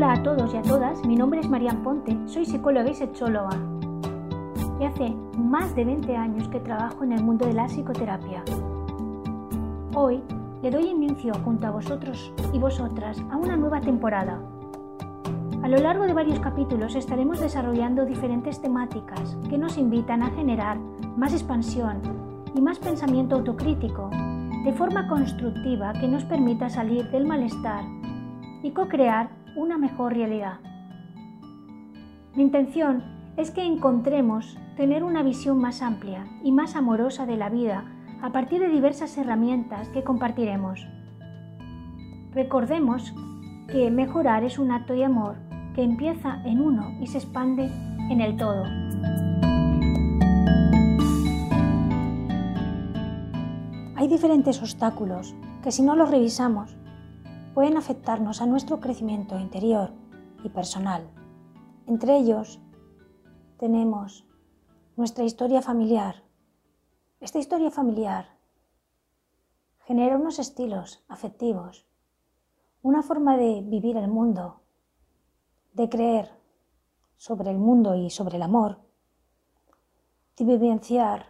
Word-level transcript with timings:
Hola 0.00 0.14
a 0.14 0.22
todos 0.22 0.54
y 0.54 0.56
a 0.56 0.62
todas, 0.62 1.04
mi 1.04 1.14
nombre 1.14 1.40
es 1.40 1.50
Marian 1.50 1.82
Ponte, 1.82 2.16
soy 2.24 2.46
psicóloga 2.46 2.88
y 2.90 2.94
sexóloga. 2.94 3.54
Y 4.80 4.84
hace 4.86 5.14
más 5.36 5.76
de 5.76 5.84
20 5.84 6.16
años 6.16 6.48
que 6.48 6.58
trabajo 6.58 7.04
en 7.04 7.12
el 7.12 7.22
mundo 7.22 7.44
de 7.44 7.52
la 7.52 7.66
psicoterapia. 7.66 8.42
Hoy 9.94 10.22
le 10.62 10.70
doy 10.70 10.86
inicio 10.86 11.34
junto 11.44 11.66
a 11.66 11.70
vosotros 11.72 12.32
y 12.50 12.58
vosotras 12.58 13.22
a 13.30 13.36
una 13.36 13.58
nueva 13.58 13.82
temporada. 13.82 14.40
A 15.62 15.68
lo 15.68 15.76
largo 15.76 16.04
de 16.04 16.14
varios 16.14 16.40
capítulos 16.40 16.94
estaremos 16.94 17.38
desarrollando 17.38 18.06
diferentes 18.06 18.58
temáticas 18.62 19.36
que 19.50 19.58
nos 19.58 19.76
invitan 19.76 20.22
a 20.22 20.30
generar 20.30 20.78
más 21.18 21.34
expansión 21.34 22.00
y 22.54 22.62
más 22.62 22.78
pensamiento 22.78 23.36
autocrítico, 23.36 24.08
de 24.64 24.72
forma 24.72 25.06
constructiva 25.08 25.92
que 25.92 26.08
nos 26.08 26.24
permita 26.24 26.70
salir 26.70 27.10
del 27.10 27.26
malestar 27.26 27.84
y 28.62 28.70
co-crear 28.70 29.39
una 29.56 29.78
mejor 29.78 30.14
realidad. 30.14 30.60
Mi 32.34 32.42
intención 32.42 33.02
es 33.36 33.50
que 33.50 33.64
encontremos 33.64 34.58
tener 34.76 35.04
una 35.04 35.22
visión 35.22 35.58
más 35.58 35.82
amplia 35.82 36.26
y 36.42 36.52
más 36.52 36.76
amorosa 36.76 37.26
de 37.26 37.36
la 37.36 37.48
vida 37.48 37.84
a 38.22 38.32
partir 38.32 38.60
de 38.60 38.68
diversas 38.68 39.16
herramientas 39.18 39.88
que 39.88 40.04
compartiremos. 40.04 40.86
Recordemos 42.32 43.14
que 43.68 43.90
mejorar 43.90 44.44
es 44.44 44.58
un 44.58 44.70
acto 44.70 44.92
de 44.92 45.04
amor 45.04 45.36
que 45.74 45.82
empieza 45.82 46.42
en 46.44 46.60
uno 46.60 46.92
y 47.00 47.06
se 47.06 47.18
expande 47.18 47.70
en 48.10 48.20
el 48.20 48.36
todo. 48.36 48.64
Hay 53.96 54.08
diferentes 54.08 54.60
obstáculos 54.60 55.34
que 55.62 55.70
si 55.70 55.82
no 55.82 55.94
los 55.94 56.10
revisamos 56.10 56.76
pueden 57.54 57.76
afectarnos 57.76 58.40
a 58.40 58.46
nuestro 58.46 58.80
crecimiento 58.80 59.38
interior 59.38 59.92
y 60.44 60.48
personal. 60.48 61.10
Entre 61.86 62.16
ellos 62.16 62.60
tenemos 63.58 64.24
nuestra 64.96 65.24
historia 65.24 65.60
familiar. 65.60 66.22
Esta 67.20 67.38
historia 67.38 67.70
familiar 67.70 68.36
genera 69.80 70.16
unos 70.16 70.38
estilos 70.38 71.04
afectivos, 71.08 71.86
una 72.82 73.02
forma 73.02 73.36
de 73.36 73.62
vivir 73.62 73.96
el 73.96 74.08
mundo, 74.08 74.60
de 75.74 75.88
creer 75.88 76.30
sobre 77.16 77.50
el 77.50 77.58
mundo 77.58 77.96
y 77.96 78.10
sobre 78.10 78.36
el 78.36 78.42
amor, 78.42 78.78
de 80.36 80.44
vivenciar 80.44 81.26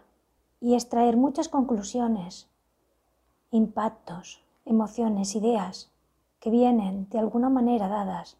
y 0.61 0.75
extraer 0.75 1.17
muchas 1.17 1.49
conclusiones, 1.49 2.51
impactos, 3.51 4.45
emociones, 4.65 5.35
ideas 5.35 5.91
que 6.41 6.51
vienen 6.51 7.09
de 7.11 7.19
alguna 7.19 7.51
manera 7.51 7.89
dadas 7.89 8.39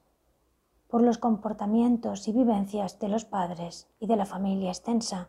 por 0.89 1.03
los 1.03 1.19
comportamientos 1.19 2.27
y 2.27 2.33
vivencias 2.33 2.99
de 2.99 3.09
los 3.09 3.25
padres 3.25 3.89
y 4.01 4.07
de 4.07 4.17
la 4.17 4.27
familia 4.27 4.71
extensa, 4.71 5.29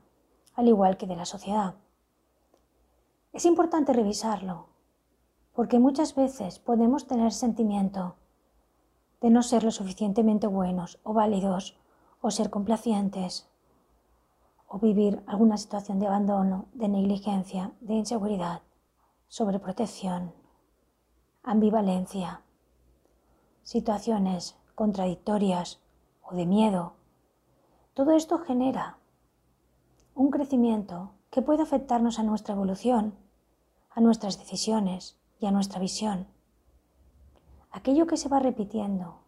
al 0.55 0.67
igual 0.67 0.97
que 0.97 1.05
de 1.05 1.17
la 1.17 1.25
sociedad. 1.25 1.75
Es 3.33 3.45
importante 3.45 3.93
revisarlo, 3.93 4.67
porque 5.53 5.79
muchas 5.79 6.15
veces 6.15 6.59
podemos 6.59 7.07
tener 7.07 7.31
sentimiento 7.33 8.15
de 9.19 9.29
no 9.29 9.43
ser 9.43 9.63
lo 9.63 9.71
suficientemente 9.71 10.47
buenos 10.47 10.99
o 11.03 11.13
válidos, 11.13 11.77
o 12.21 12.31
ser 12.31 12.49
complacientes, 12.49 13.49
o 14.67 14.79
vivir 14.79 15.21
alguna 15.27 15.57
situación 15.57 15.99
de 15.99 16.07
abandono, 16.07 16.65
de 16.73 16.87
negligencia, 16.87 17.71
de 17.81 17.95
inseguridad, 17.95 18.61
sobreprotección, 19.27 20.33
ambivalencia 21.43 22.41
situaciones 23.63 24.55
contradictorias 24.75 25.79
o 26.23 26.35
de 26.35 26.45
miedo. 26.45 26.93
Todo 27.93 28.13
esto 28.13 28.39
genera 28.39 28.97
un 30.15 30.31
crecimiento 30.31 31.11
que 31.29 31.41
puede 31.41 31.63
afectarnos 31.63 32.19
a 32.19 32.23
nuestra 32.23 32.55
evolución, 32.55 33.15
a 33.91 34.01
nuestras 34.01 34.39
decisiones 34.39 35.17
y 35.39 35.45
a 35.45 35.51
nuestra 35.51 35.79
visión. 35.79 36.27
Aquello 37.71 38.07
que 38.07 38.17
se 38.17 38.29
va 38.29 38.39
repitiendo 38.39 39.19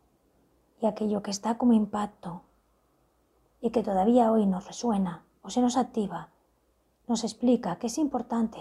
y 0.81 0.85
aquello 0.85 1.21
que 1.23 1.31
está 1.31 1.57
como 1.57 1.73
impacto 1.73 2.41
y 3.61 3.69
que 3.69 3.83
todavía 3.83 4.31
hoy 4.31 4.45
nos 4.45 4.67
resuena 4.67 5.23
o 5.41 5.49
se 5.49 5.61
nos 5.61 5.77
activa, 5.77 6.29
nos 7.07 7.23
explica 7.23 7.77
que 7.77 7.87
es 7.87 7.97
importante 7.97 8.59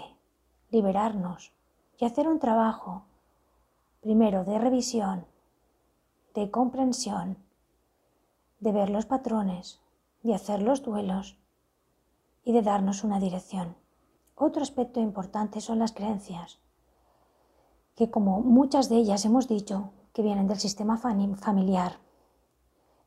liberarnos 0.69 1.53
y 1.97 2.05
hacer 2.05 2.27
un 2.27 2.39
trabajo, 2.39 3.03
primero 4.01 4.43
de 4.43 4.59
revisión 4.59 5.32
de 6.33 6.49
comprensión, 6.49 7.37
de 8.59 8.71
ver 8.71 8.89
los 8.89 9.05
patrones, 9.05 9.81
de 10.23 10.33
hacer 10.33 10.61
los 10.61 10.81
duelos 10.81 11.37
y 12.43 12.53
de 12.53 12.61
darnos 12.61 13.03
una 13.03 13.19
dirección. 13.19 13.75
Otro 14.35 14.63
aspecto 14.63 14.99
importante 14.99 15.61
son 15.61 15.79
las 15.79 15.91
creencias, 15.91 16.59
que 17.95 18.09
como 18.09 18.41
muchas 18.41 18.89
de 18.89 18.95
ellas 18.95 19.25
hemos 19.25 19.47
dicho, 19.47 19.91
que 20.13 20.23
vienen 20.23 20.47
del 20.47 20.59
sistema 20.59 20.97
familiar. 20.97 21.99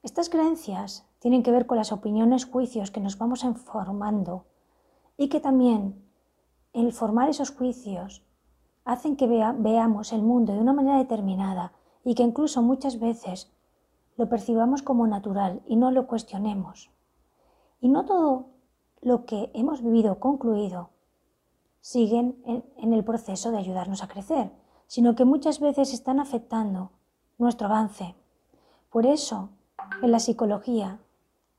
Estas 0.03 0.29
creencias 0.29 1.07
tienen 1.19 1.43
que 1.43 1.51
ver 1.51 1.67
con 1.67 1.79
las 1.79 1.93
opiniones, 1.93 2.45
juicios 2.45 2.91
que 2.91 3.01
nos 3.01 3.19
vamos 3.19 3.45
informando 3.45 4.45
y 5.17 5.29
que 5.29 5.41
también 5.41 6.05
el 6.73 6.93
formar 6.93 7.29
esos 7.29 7.51
juicios 7.51 8.25
hacen 8.85 9.17
que 9.17 9.27
veamos 9.27 10.13
el 10.13 10.23
mundo 10.23 10.53
de 10.53 10.61
una 10.61 10.73
manera 10.73 10.99
determinada 10.99 11.73
y 12.07 12.15
que 12.15 12.23
incluso 12.23 12.63
muchas 12.63 13.01
veces 13.01 13.51
lo 14.17 14.29
percibamos 14.29 14.81
como 14.81 15.09
natural 15.09 15.61
y 15.67 15.75
no 15.75 15.91
lo 15.91 16.07
cuestionemos. 16.07 16.89
Y 17.81 17.89
no 17.89 18.05
todo 18.05 18.47
lo 19.03 19.27
que 19.27 19.51
hemos 19.55 19.83
vivido 19.83 20.21
concluido 20.21 20.91
siguen 21.81 22.41
en, 22.45 22.93
el 22.93 23.03
proceso 23.03 23.51
de 23.51 23.59
ayudarnos 23.59 24.05
a 24.05 24.09
crecer, 24.09 24.53
sino 24.87 25.17
que 25.17 25.25
muchas 25.25 25.59
veces 25.59 25.93
están 25.93 26.21
afectando 26.21 26.93
nuestro 27.39 27.67
avance. 27.67 28.15
Por 28.89 29.05
eso, 29.05 29.49
en 30.01 30.13
la 30.13 30.21
psicología, 30.21 31.01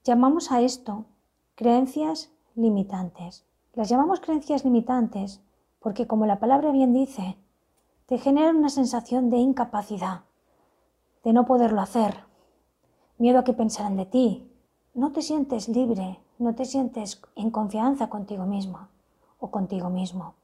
llamamos 0.05 0.53
a 0.53 0.61
esto 0.61 1.07
creencias 1.55 2.31
limitantes. 2.55 3.45
Las 3.73 3.89
llamamos 3.89 4.21
creencias 4.21 4.63
limitantes 4.63 5.41
porque, 5.79 6.07
como 6.07 6.25
la 6.25 6.39
palabra 6.39 6.71
bien 6.71 6.93
dice, 6.93 7.37
te 8.05 8.17
generan 8.17 8.55
una 8.55 8.69
sensación 8.69 9.29
de 9.29 9.37
incapacidad, 9.37 10.21
de 11.23 11.33
no 11.33 11.45
poderlo 11.45 11.81
hacer, 11.81 12.23
miedo 13.17 13.39
a 13.39 13.43
que 13.43 13.53
pensarán 13.53 13.97
de 13.97 14.05
ti, 14.05 14.51
no 14.93 15.11
te 15.11 15.21
sientes 15.21 15.69
libre, 15.69 16.19
no 16.39 16.55
te 16.55 16.65
sientes 16.65 17.21
en 17.35 17.51
confianza 17.51 18.09
contigo 18.09 18.45
misma 18.45 18.89
o 19.39 19.51
contigo 19.51 19.89
mismo. 19.89 20.35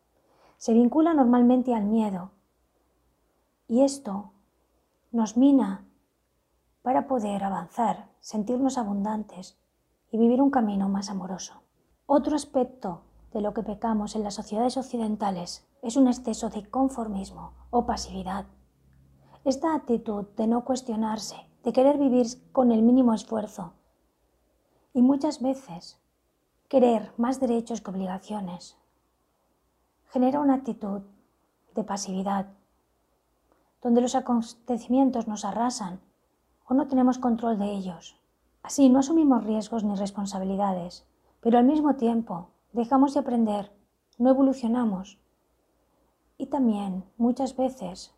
Se 0.58 0.74
vincula 0.74 1.14
normalmente 1.14 1.74
al 1.74 1.86
miedo 1.86 2.32
y 3.68 3.82
esto 3.82 4.32
nos 5.12 5.38
mina 5.38 5.86
para 6.82 7.08
poder 7.08 7.44
avanzar, 7.44 8.10
sentirnos 8.20 8.78
abundantes 8.78 9.58
y 10.12 10.18
vivir 10.18 10.42
un 10.42 10.52
camino 10.52 10.90
más 10.90 11.10
amoroso. 11.10 11.62
Otro 12.06 12.36
aspecto 12.36 13.02
de 13.32 13.42
lo 13.42 13.54
que 13.54 13.64
pecamos 13.64 14.16
en 14.16 14.24
las 14.24 14.36
sociedades 14.36 14.78
occidentales 14.78 15.66
es 15.82 15.98
un 15.98 16.08
exceso 16.08 16.50
de 16.50 16.70
conformismo 16.70 17.54
o 17.72 17.86
pasividad 17.86 18.46
esta 19.46 19.76
actitud 19.76 20.26
de 20.38 20.48
no 20.48 20.64
cuestionarse, 20.64 21.36
de 21.64 21.74
querer 21.74 21.98
vivir 21.98 22.28
con 22.54 22.72
el 22.72 22.82
mínimo 22.82 23.14
esfuerzo 23.14 23.74
y 24.94 25.02
muchas 25.02 25.42
veces 25.42 26.00
querer 26.70 27.12
más 27.18 27.42
derechos 27.42 27.82
que 27.82 27.92
obligaciones, 27.92 28.78
genera 30.12 30.40
una 30.40 30.56
actitud 30.56 31.02
de 31.76 31.84
pasividad, 31.84 32.48
donde 33.82 34.00
los 34.00 34.16
acontecimientos 34.16 35.28
nos 35.28 35.44
arrasan 35.44 36.00
o 36.66 36.74
no 36.74 36.88
tenemos 36.88 37.18
control 37.18 37.60
de 37.60 37.72
ellos. 37.74 38.16
Así 38.62 38.88
no 38.88 39.00
asumimos 39.00 39.44
riesgos 39.44 39.84
ni 39.84 39.96
responsabilidades, 39.96 41.06
pero 41.42 41.58
al 41.58 41.66
mismo 41.66 41.96
tiempo 41.96 42.48
dejamos 42.72 43.14
de 43.14 43.20
aprender, 43.20 43.74
no 44.18 44.30
evolucionamos. 44.30 45.20
Y 46.38 46.46
también 46.46 47.04
muchas 47.18 47.58
veces 47.58 48.14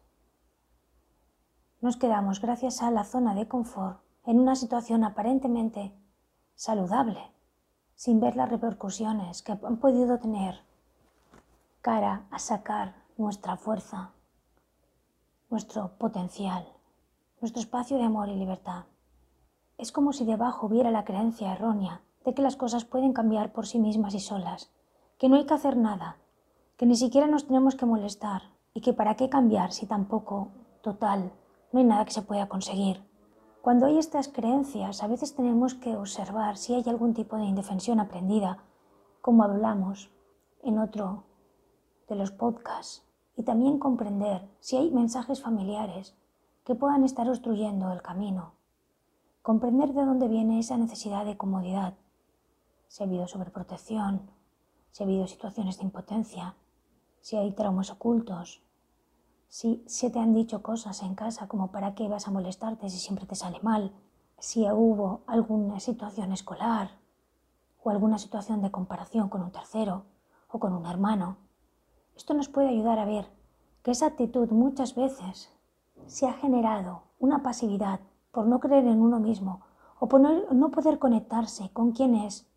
nos 1.85 1.97
quedamos 1.97 2.41
gracias 2.41 2.81
a 2.81 2.89
la 2.89 3.03
zona 3.03 3.35
de 3.35 3.47
confort 3.47 3.99
en 4.25 4.39
una 4.39 4.55
situación 4.55 5.03
aparentemente 5.03 5.93
saludable, 6.55 7.31
sin 7.93 8.19
ver 8.19 8.35
las 8.35 8.49
repercusiones 8.49 9.43
que 9.43 9.51
han 9.51 9.77
podido 9.77 10.17
tener 10.17 10.61
cara 11.81 12.25
a 12.31 12.39
sacar 12.39 12.95
nuestra 13.17 13.55
fuerza, 13.55 14.13
nuestro 15.51 15.95
potencial, 15.99 16.67
nuestro 17.39 17.61
espacio 17.61 17.97
de 17.97 18.05
amor 18.05 18.29
y 18.29 18.35
libertad. 18.35 18.85
Es 19.77 19.91
como 19.91 20.11
si 20.11 20.25
debajo 20.25 20.65
hubiera 20.65 20.89
la 20.89 21.05
creencia 21.05 21.53
errónea 21.53 22.01
de 22.25 22.33
que 22.33 22.41
las 22.41 22.55
cosas 22.55 22.83
pueden 22.83 23.13
cambiar 23.13 23.53
por 23.53 23.67
sí 23.67 23.77
mismas 23.77 24.15
y 24.15 24.19
solas, 24.21 24.71
que 25.19 25.29
no 25.29 25.35
hay 25.35 25.45
que 25.45 25.53
hacer 25.53 25.77
nada, 25.77 26.17
que 26.77 26.87
ni 26.87 26.95
siquiera 26.95 27.27
nos 27.27 27.45
tenemos 27.45 27.75
que 27.75 27.85
molestar 27.85 28.41
y 28.73 28.81
que 28.81 28.93
para 28.93 29.13
qué 29.13 29.29
cambiar 29.29 29.71
si 29.71 29.85
tampoco, 29.85 30.47
total, 30.81 31.31
no 31.75 31.79
hay 31.79 31.85
nada 31.85 32.05
que 32.05 32.13
se 32.13 32.21
pueda 32.21 32.47
conseguir. 32.47 33.03
Cuando 33.61 33.85
hay 33.85 33.97
estas 33.97 34.29
creencias, 34.29 35.03
a 35.03 35.07
veces 35.07 35.35
tenemos 35.35 35.73
que 35.73 35.97
observar 35.97 36.55
si 36.55 36.73
hay 36.73 36.85
algún 36.87 37.13
tipo 37.13 37.35
de 37.35 37.43
indefensión 37.43 37.99
aprendida, 37.99 38.63
como 39.19 39.43
hablamos 39.43 40.09
en 40.63 40.79
otro 40.79 41.25
de 42.07 42.15
los 42.15 42.31
podcasts, 42.31 43.05
y 43.35 43.43
también 43.43 43.77
comprender 43.77 44.49
si 44.61 44.77
hay 44.77 44.89
mensajes 44.89 45.41
familiares 45.41 46.15
que 46.63 46.75
puedan 46.75 47.03
estar 47.03 47.27
obstruyendo 47.27 47.91
el 47.91 48.01
camino. 48.01 48.53
Comprender 49.41 49.91
de 49.91 50.05
dónde 50.05 50.29
viene 50.29 50.59
esa 50.59 50.77
necesidad 50.77 51.25
de 51.25 51.35
comodidad, 51.35 51.95
si 52.87 53.03
ha 53.03 53.05
habido 53.05 53.27
sobreprotección, 53.27 54.31
si 54.91 55.03
ha 55.03 55.05
habido 55.07 55.27
situaciones 55.27 55.77
de 55.77 55.83
impotencia, 55.83 56.55
si 57.19 57.35
hay 57.35 57.51
traumas 57.51 57.91
ocultos, 57.91 58.64
si 59.47 59.83
se 59.87 60.09
te 60.09 60.19
han 60.19 60.33
dicho 60.33 60.61
cosas 60.61 61.01
en 61.01 61.15
casa 61.15 61.47
como 61.47 61.71
para 61.71 61.95
qué 61.95 62.07
vas 62.07 62.27
a 62.27 62.31
molestarte 62.31 62.89
si 62.89 62.97
siempre 62.97 63.25
te 63.25 63.35
sale 63.35 63.59
mal, 63.61 63.93
si 64.39 64.69
hubo 64.69 65.21
alguna 65.27 65.79
situación 65.79 66.31
escolar 66.31 66.91
o 67.83 67.89
alguna 67.89 68.17
situación 68.17 68.61
de 68.61 68.71
comparación 68.71 69.29
con 69.29 69.41
un 69.41 69.51
tercero 69.51 70.05
o 70.49 70.59
con 70.59 70.73
un 70.73 70.85
hermano. 70.85 71.37
Esto 72.15 72.33
nos 72.33 72.49
puede 72.49 72.69
ayudar 72.69 72.99
a 72.99 73.05
ver 73.05 73.29
que 73.83 73.91
esa 73.91 74.07
actitud 74.07 74.49
muchas 74.49 74.95
veces 74.95 75.51
se 76.07 76.27
ha 76.27 76.33
generado 76.33 77.03
una 77.19 77.43
pasividad 77.43 77.99
por 78.31 78.47
no 78.47 78.59
creer 78.59 78.85
en 78.85 79.01
uno 79.01 79.19
mismo 79.19 79.61
o 79.99 80.07
por 80.07 80.19
no, 80.19 80.71
poder 80.71 80.99
conectarse 80.99 81.69
con 81.71 81.91
quien 81.91 82.15
es 82.15 82.49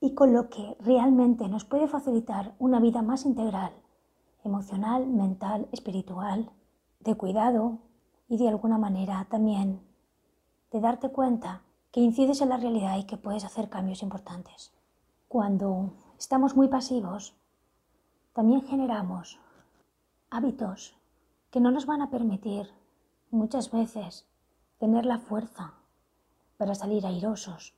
y 0.00 0.14
con 0.14 0.32
lo 0.32 0.48
que 0.48 0.76
realmente 0.80 1.48
nos 1.48 1.64
puede 1.64 1.88
facilitar 1.88 2.54
una 2.58 2.80
vida 2.80 3.02
más 3.02 3.26
integral 3.26 3.72
emocional, 4.44 5.06
mental, 5.06 5.68
espiritual, 5.72 6.50
de 7.00 7.14
cuidado 7.16 7.78
y 8.28 8.38
de 8.38 8.48
alguna 8.48 8.78
manera 8.78 9.26
también 9.30 9.80
de 10.70 10.80
darte 10.80 11.10
cuenta 11.10 11.62
que 11.90 12.00
incides 12.00 12.40
en 12.40 12.48
la 12.48 12.56
realidad 12.56 12.98
y 12.98 13.04
que 13.04 13.16
puedes 13.16 13.44
hacer 13.44 13.68
cambios 13.68 14.02
importantes. 14.02 14.72
Cuando 15.28 15.94
estamos 16.18 16.56
muy 16.56 16.68
pasivos, 16.68 17.34
también 18.32 18.62
generamos 18.62 19.38
hábitos 20.30 20.96
que 21.50 21.60
no 21.60 21.70
nos 21.70 21.86
van 21.86 22.02
a 22.02 22.10
permitir 22.10 22.68
muchas 23.30 23.70
veces 23.70 24.26
tener 24.78 25.06
la 25.06 25.18
fuerza 25.18 25.74
para 26.56 26.74
salir 26.74 27.06
airosos 27.06 27.74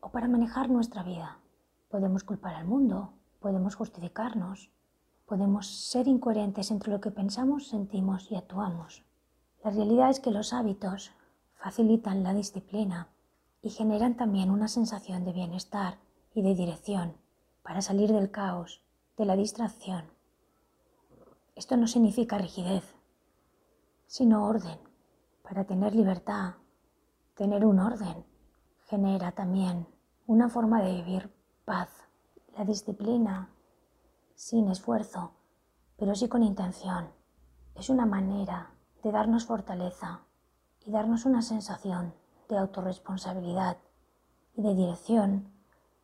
o 0.00 0.10
para 0.10 0.28
manejar 0.28 0.70
nuestra 0.70 1.02
vida. 1.02 1.38
Podemos 1.88 2.24
culpar 2.24 2.54
al 2.54 2.66
mundo, 2.66 3.12
podemos 3.40 3.74
justificarnos, 3.74 4.70
Podemos 5.32 5.66
ser 5.66 6.08
incoherentes 6.08 6.70
entre 6.70 6.92
lo 6.92 7.00
que 7.00 7.10
pensamos, 7.10 7.68
sentimos 7.68 8.30
y 8.30 8.36
actuamos. 8.36 9.02
La 9.64 9.70
realidad 9.70 10.10
es 10.10 10.20
que 10.20 10.30
los 10.30 10.52
hábitos 10.52 11.12
facilitan 11.54 12.22
la 12.22 12.34
disciplina 12.34 13.08
y 13.62 13.70
generan 13.70 14.14
también 14.14 14.50
una 14.50 14.68
sensación 14.68 15.24
de 15.24 15.32
bienestar 15.32 15.96
y 16.34 16.42
de 16.42 16.54
dirección 16.54 17.16
para 17.62 17.80
salir 17.80 18.12
del 18.12 18.30
caos, 18.30 18.82
de 19.16 19.24
la 19.24 19.34
distracción. 19.34 20.04
Esto 21.56 21.78
no 21.78 21.86
significa 21.86 22.36
rigidez, 22.36 22.94
sino 24.06 24.46
orden. 24.46 24.78
Para 25.42 25.64
tener 25.64 25.94
libertad, 25.94 26.56
tener 27.36 27.64
un 27.64 27.78
orden 27.78 28.26
genera 28.84 29.32
también 29.32 29.86
una 30.26 30.50
forma 30.50 30.82
de 30.82 30.92
vivir 30.96 31.32
paz. 31.64 31.88
La 32.54 32.66
disciplina 32.66 33.48
sin 34.42 34.68
esfuerzo, 34.68 35.30
pero 35.96 36.16
sí 36.16 36.28
con 36.28 36.42
intención. 36.42 37.06
Es 37.76 37.90
una 37.90 38.06
manera 38.06 38.74
de 39.04 39.12
darnos 39.12 39.46
fortaleza 39.46 40.22
y 40.84 40.90
darnos 40.90 41.26
una 41.26 41.42
sensación 41.42 42.12
de 42.48 42.58
autorresponsabilidad 42.58 43.76
y 44.56 44.62
de 44.62 44.74
dirección 44.74 45.52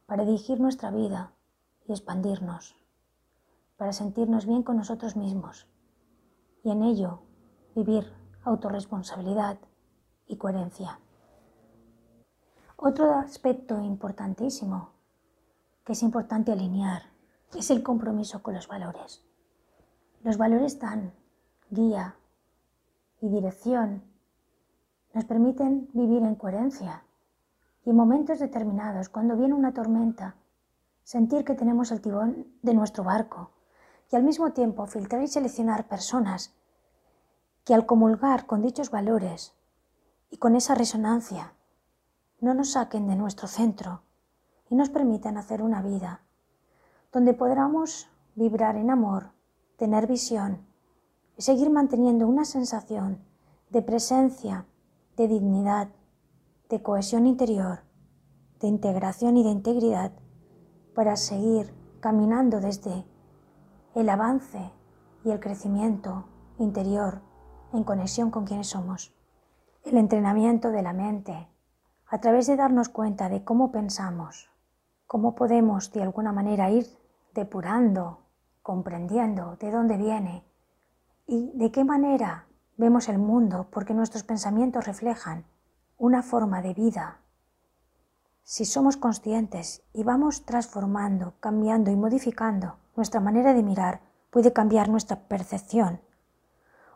para 0.06 0.24
dirigir 0.24 0.60
nuestra 0.60 0.92
vida 0.92 1.32
y 1.88 1.90
expandirnos, 1.90 2.76
para 3.76 3.92
sentirnos 3.92 4.46
bien 4.46 4.62
con 4.62 4.76
nosotros 4.76 5.16
mismos 5.16 5.66
y 6.62 6.70
en 6.70 6.84
ello 6.84 7.22
vivir 7.74 8.12
autorresponsabilidad 8.44 9.58
y 10.28 10.36
coherencia. 10.36 11.00
Otro 12.76 13.14
aspecto 13.14 13.82
importantísimo 13.82 14.90
que 15.84 15.94
es 15.94 16.04
importante 16.04 16.52
alinear 16.52 17.17
es 17.54 17.70
el 17.70 17.82
compromiso 17.82 18.42
con 18.42 18.54
los 18.54 18.68
valores. 18.68 19.24
Los 20.22 20.36
valores 20.36 20.78
dan 20.78 21.12
guía 21.70 22.16
y 23.20 23.28
dirección, 23.28 24.02
nos 25.14 25.24
permiten 25.24 25.88
vivir 25.92 26.22
en 26.22 26.34
coherencia 26.34 27.04
y 27.84 27.90
en 27.90 27.96
momentos 27.96 28.38
determinados, 28.38 29.08
cuando 29.08 29.36
viene 29.36 29.54
una 29.54 29.72
tormenta, 29.72 30.36
sentir 31.02 31.44
que 31.44 31.54
tenemos 31.54 31.90
el 31.90 32.00
timón 32.00 32.46
de 32.62 32.74
nuestro 32.74 33.04
barco 33.04 33.50
y 34.10 34.16
al 34.16 34.22
mismo 34.22 34.52
tiempo 34.52 34.86
filtrar 34.86 35.22
y 35.22 35.28
seleccionar 35.28 35.88
personas 35.88 36.54
que 37.64 37.74
al 37.74 37.86
comulgar 37.86 38.46
con 38.46 38.62
dichos 38.62 38.90
valores 38.90 39.54
y 40.30 40.36
con 40.36 40.54
esa 40.54 40.74
resonancia 40.74 41.54
no 42.40 42.54
nos 42.54 42.72
saquen 42.72 43.08
de 43.08 43.16
nuestro 43.16 43.48
centro 43.48 44.02
y 44.70 44.74
nos 44.74 44.90
permitan 44.90 45.38
hacer 45.38 45.62
una 45.62 45.82
vida 45.82 46.22
donde 47.12 47.34
podamos 47.34 48.08
vibrar 48.34 48.76
en 48.76 48.90
amor, 48.90 49.30
tener 49.76 50.06
visión 50.06 50.66
y 51.36 51.42
seguir 51.42 51.70
manteniendo 51.70 52.26
una 52.26 52.44
sensación 52.44 53.18
de 53.70 53.82
presencia, 53.82 54.66
de 55.16 55.28
dignidad, 55.28 55.88
de 56.68 56.82
cohesión 56.82 57.26
interior, 57.26 57.80
de 58.60 58.68
integración 58.68 59.36
y 59.36 59.44
de 59.44 59.50
integridad 59.50 60.12
para 60.94 61.16
seguir 61.16 61.72
caminando 62.00 62.60
desde 62.60 63.04
el 63.94 64.08
avance 64.08 64.70
y 65.24 65.30
el 65.30 65.40
crecimiento 65.40 66.26
interior 66.58 67.20
en 67.72 67.84
conexión 67.84 68.30
con 68.30 68.44
quienes 68.44 68.68
somos. 68.68 69.14
El 69.84 69.96
entrenamiento 69.96 70.70
de 70.70 70.82
la 70.82 70.92
mente 70.92 71.48
a 72.06 72.20
través 72.20 72.46
de 72.46 72.56
darnos 72.56 72.88
cuenta 72.88 73.28
de 73.28 73.44
cómo 73.44 73.70
pensamos, 73.70 74.50
cómo 75.08 75.34
podemos 75.34 75.90
de 75.90 76.02
alguna 76.02 76.32
manera 76.32 76.70
ir 76.70 76.86
depurando, 77.34 78.18
comprendiendo 78.62 79.56
de 79.56 79.70
dónde 79.72 79.96
viene 79.96 80.44
y 81.26 81.50
de 81.54 81.72
qué 81.72 81.82
manera 81.82 82.46
vemos 82.76 83.08
el 83.08 83.18
mundo, 83.18 83.66
porque 83.70 83.94
nuestros 83.94 84.22
pensamientos 84.22 84.86
reflejan 84.86 85.46
una 85.96 86.22
forma 86.22 86.62
de 86.62 86.74
vida. 86.74 87.20
Si 88.44 88.66
somos 88.66 88.96
conscientes 88.96 89.82
y 89.92 90.04
vamos 90.04 90.44
transformando, 90.44 91.34
cambiando 91.40 91.90
y 91.90 91.96
modificando 91.96 92.76
nuestra 92.94 93.20
manera 93.20 93.54
de 93.54 93.62
mirar, 93.62 94.00
puede 94.30 94.52
cambiar 94.52 94.90
nuestra 94.90 95.20
percepción. 95.26 96.00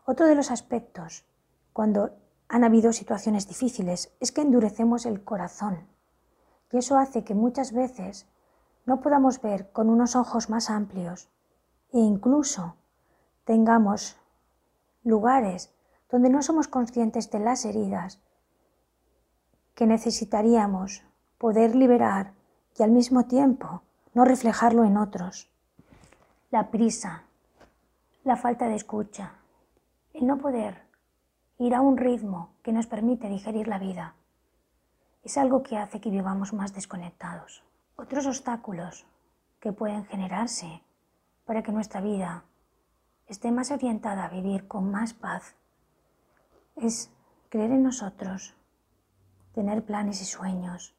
Otro 0.05 0.27
de 0.27 0.35
los 0.35 0.51
aspectos, 0.51 1.25
cuando 1.73 2.11
han 2.49 2.65
habido 2.65 2.93
situaciones 2.93 3.49
difíciles, 3.49 4.13
es 4.21 4.33
que 4.33 4.43
endurecemos 4.43 5.07
el 5.07 5.25
corazón. 5.25 5.92
Y 6.73 6.79
eso 6.79 6.97
hace 6.97 7.23
que 7.23 7.35
muchas 7.35 7.73
veces 7.73 8.27
no 8.87 9.01
podamos 9.01 9.41
ver 9.41 9.71
con 9.71 9.89
unos 9.89 10.17
ojos 10.17 10.51
más 10.51 10.71
amplios 10.71 11.29
e 11.93 11.99
incluso 11.99 12.75
tengamos 13.45 14.17
lugares 15.05 15.73
donde 16.11 16.31
no 16.31 16.43
somos 16.43 16.69
conscientes 16.69 17.31
de 17.31 17.41
las 17.41 17.65
heridas 17.65 18.21
que 19.75 19.87
necesitaríamos 19.87 21.03
poder 21.39 21.75
liberar 21.75 22.35
y 22.79 22.83
al 22.83 22.91
mismo 22.91 23.25
tiempo 23.25 23.83
no 24.15 24.25
reflejarlo 24.25 24.85
en 24.85 24.97
otros. 24.97 25.51
La 26.51 26.71
prisa, 26.71 27.25
la 28.25 28.37
falta 28.37 28.69
de 28.69 28.77
escucha, 28.77 29.35
el 30.13 30.27
no 30.27 30.39
poder 30.39 30.83
ir 31.59 31.75
a 31.75 31.81
un 31.81 31.97
ritmo 31.97 32.51
que 32.63 32.73
nos 32.73 32.87
permite 32.87 33.29
digerir 33.29 33.69
la 33.69 33.79
vida, 33.79 34.15
es 35.23 35.37
algo 35.39 35.63
que 35.63 35.77
hace 35.77 36.01
que 36.01 36.11
vivamos 36.11 36.53
más 36.53 36.75
desconectados. 36.75 37.63
Otros 37.97 38.27
obstáculos 38.27 39.07
que 39.61 39.73
pueden 39.73 40.05
generarse 40.07 40.83
para 41.45 41.63
que 41.63 41.73
nuestra 41.73 42.01
vida 42.01 42.45
esté 43.27 43.53
más 43.53 43.71
orientada 43.71 44.25
a 44.25 44.29
vivir 44.29 44.67
con 44.67 44.91
más 44.91 45.15
paz 45.15 45.55
es 46.77 47.11
creer 47.49 47.71
en 47.71 47.83
nosotros, 47.83 48.55
tener 49.55 49.85
planes 49.85 50.21
y 50.21 50.25
sueños, 50.25 50.95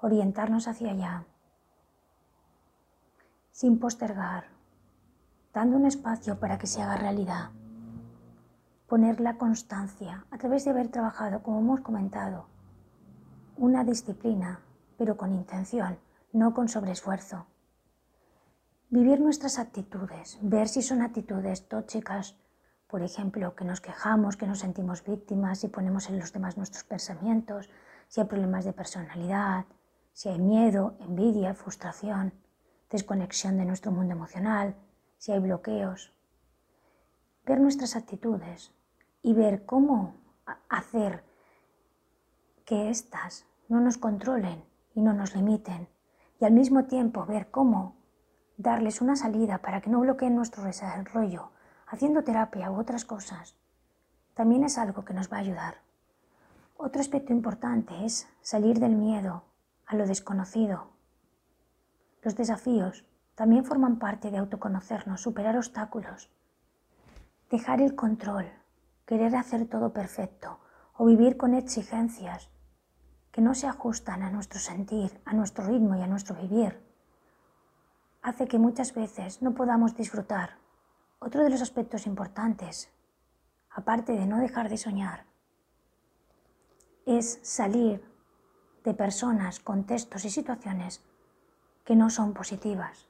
orientarnos 0.00 0.66
hacia 0.66 0.90
allá, 0.90 1.24
sin 3.52 3.78
postergar, 3.78 4.48
dando 5.52 5.76
un 5.76 5.86
espacio 5.86 6.40
para 6.40 6.58
que 6.58 6.66
se 6.66 6.82
haga 6.82 6.96
realidad, 6.96 7.50
poner 8.88 9.20
la 9.20 9.36
constancia 9.36 10.24
a 10.30 10.38
través 10.38 10.64
de 10.64 10.70
haber 10.70 10.88
trabajado, 10.88 11.42
como 11.42 11.60
hemos 11.60 11.80
comentado, 11.80 12.46
una 13.58 13.84
disciplina 13.84 14.62
pero 14.98 15.16
con 15.16 15.32
intención, 15.32 15.98
no 16.32 16.52
con 16.52 16.68
sobreesfuerzo. 16.68 17.46
Vivir 18.90 19.20
nuestras 19.20 19.58
actitudes, 19.58 20.38
ver 20.42 20.68
si 20.68 20.82
son 20.82 21.02
actitudes 21.02 21.68
tóxicas 21.68 22.36
Por 22.88 23.02
ejemplo, 23.02 23.54
que 23.54 23.66
nos 23.66 23.82
quejamos, 23.82 24.38
que 24.38 24.46
nos 24.46 24.60
sentimos 24.60 25.04
víctimas 25.04 25.62
y 25.62 25.68
ponemos 25.68 26.08
en 26.08 26.18
los 26.18 26.32
demás 26.32 26.56
nuestros 26.56 26.84
pensamientos, 26.84 27.68
si 28.08 28.22
hay 28.22 28.26
problemas 28.26 28.64
de 28.64 28.72
personalidad, 28.72 29.66
si 30.14 30.30
hay 30.30 30.38
miedo, 30.38 30.96
envidia, 31.00 31.52
frustración, 31.52 32.32
desconexión 32.88 33.58
de 33.58 33.66
nuestro 33.66 33.92
mundo 33.92 34.14
emocional, 34.14 34.74
si 35.18 35.32
hay 35.32 35.38
bloqueos. 35.38 36.14
Ver 37.44 37.60
nuestras 37.60 37.94
actitudes 37.94 38.72
y 39.20 39.34
ver 39.34 39.66
cómo 39.66 40.14
hacer 40.70 41.27
que 42.68 42.90
éstas 42.90 43.46
no 43.70 43.80
nos 43.80 43.96
controlen 43.96 44.62
y 44.94 45.00
no 45.00 45.14
nos 45.14 45.34
limiten 45.34 45.88
y 46.38 46.44
al 46.44 46.52
mismo 46.52 46.84
tiempo 46.84 47.24
ver 47.24 47.50
cómo 47.50 47.96
darles 48.58 49.00
una 49.00 49.16
salida 49.16 49.62
para 49.62 49.80
que 49.80 49.88
no 49.88 50.00
bloqueen 50.00 50.36
nuestro 50.36 50.62
desarrollo 50.64 51.50
haciendo 51.86 52.24
terapia 52.24 52.70
u 52.70 52.78
otras 52.78 53.06
cosas, 53.06 53.56
también 54.34 54.64
es 54.64 54.76
algo 54.76 55.06
que 55.06 55.14
nos 55.14 55.32
va 55.32 55.38
a 55.38 55.40
ayudar. 55.40 55.76
Otro 56.76 57.00
aspecto 57.00 57.32
importante 57.32 58.04
es 58.04 58.28
salir 58.42 58.80
del 58.80 58.96
miedo 58.96 59.44
a 59.86 59.96
lo 59.96 60.06
desconocido. 60.06 60.88
Los 62.20 62.36
desafíos 62.36 63.06
también 63.34 63.64
forman 63.64 63.98
parte 63.98 64.30
de 64.30 64.36
autoconocernos, 64.36 65.22
superar 65.22 65.56
obstáculos, 65.56 66.30
dejar 67.50 67.80
el 67.80 67.94
control, 67.94 68.52
querer 69.06 69.34
hacer 69.36 69.66
todo 69.66 69.94
perfecto 69.94 70.60
o 70.98 71.06
vivir 71.06 71.38
con 71.38 71.54
exigencias 71.54 72.50
que 73.32 73.40
no 73.40 73.54
se 73.54 73.66
ajustan 73.66 74.22
a 74.22 74.30
nuestro 74.30 74.58
sentir, 74.58 75.20
a 75.24 75.34
nuestro 75.34 75.64
ritmo 75.66 75.96
y 75.96 76.02
a 76.02 76.06
nuestro 76.06 76.34
vivir, 76.34 76.82
hace 78.22 78.46
que 78.46 78.58
muchas 78.58 78.94
veces 78.94 79.42
no 79.42 79.54
podamos 79.54 79.96
disfrutar. 79.96 80.58
Otro 81.18 81.42
de 81.42 81.50
los 81.50 81.62
aspectos 81.62 82.06
importantes, 82.06 82.90
aparte 83.70 84.12
de 84.12 84.26
no 84.26 84.38
dejar 84.38 84.68
de 84.68 84.76
soñar, 84.76 85.26
es 87.06 87.40
salir 87.42 88.04
de 88.84 88.94
personas, 88.94 89.60
contextos 89.60 90.24
y 90.24 90.30
situaciones 90.30 91.02
que 91.84 91.96
no 91.96 92.10
son 92.10 92.34
positivas. 92.34 93.08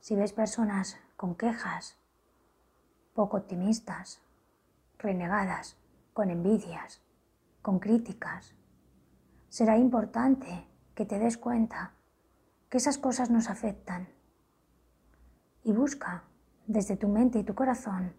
Si 0.00 0.16
ves 0.16 0.32
personas 0.32 0.98
con 1.16 1.34
quejas, 1.34 1.98
poco 3.14 3.36
optimistas, 3.36 4.22
renegadas, 4.98 5.76
con 6.14 6.30
envidias, 6.30 7.02
con 7.62 7.78
críticas, 7.78 8.54
será 9.50 9.76
importante 9.76 10.66
que 10.94 11.04
te 11.04 11.18
des 11.18 11.36
cuenta 11.36 11.92
que 12.70 12.78
esas 12.78 12.98
cosas 12.98 13.30
nos 13.30 13.50
afectan 13.50 14.08
y 15.64 15.72
busca 15.72 16.24
desde 16.66 16.96
tu 16.96 17.08
mente 17.08 17.40
y 17.40 17.44
tu 17.44 17.54
corazón 17.54 18.14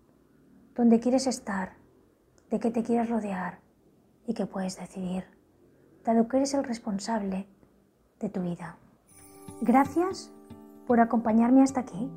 dónde 0.75 0.99
quieres 0.99 1.27
estar, 1.27 1.73
de 2.49 2.59
qué 2.59 2.69
te 2.69 2.83
quieres 2.83 3.09
rodear 3.09 3.59
y 4.27 4.33
qué 4.33 4.45
puedes 4.45 4.77
decidir, 4.77 5.23
dado 6.03 6.27
que 6.27 6.37
eres 6.37 6.53
el 6.53 6.65
responsable 6.65 7.47
de 8.19 8.29
tu 8.29 8.41
vida. 8.41 8.75
Gracias 9.61 10.31
por 10.85 10.99
acompañarme 10.99 11.63
hasta 11.63 11.79
aquí. 11.79 12.11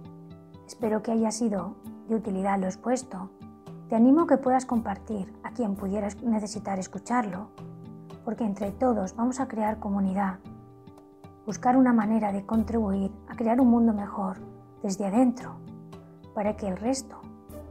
Espero 0.66 1.02
que 1.02 1.12
haya 1.12 1.30
sido 1.30 1.76
de 2.08 2.16
utilidad 2.16 2.58
lo 2.58 2.66
expuesto. 2.66 3.30
Te 3.88 3.94
animo 3.94 4.22
a 4.22 4.26
que 4.26 4.38
puedas 4.38 4.66
compartir 4.66 5.32
a 5.44 5.52
quien 5.52 5.76
pudiera 5.76 6.08
necesitar 6.22 6.80
escucharlo, 6.80 7.50
porque 8.24 8.44
entre 8.44 8.72
todos 8.72 9.14
vamos 9.16 9.40
a 9.40 9.48
crear 9.48 9.78
comunidad, 9.78 10.38
buscar 11.46 11.76
una 11.76 11.92
manera 11.92 12.32
de 12.32 12.46
contribuir 12.46 13.12
a 13.28 13.36
crear 13.36 13.60
un 13.60 13.68
mundo 13.68 13.92
mejor 13.92 14.38
desde 14.82 15.06
adentro, 15.06 15.56
para 16.34 16.56
que 16.56 16.68
el 16.68 16.76
resto 16.76 17.20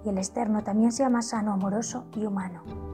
y 0.05 0.10
el 0.10 0.17
externo 0.17 0.63
también 0.63 0.91
sea 0.91 1.10
más 1.10 1.29
sano, 1.29 1.53
amoroso 1.53 2.05
y 2.15 2.25
humano. 2.25 2.93